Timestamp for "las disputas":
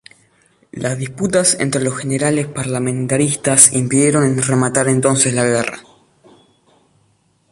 0.71-1.59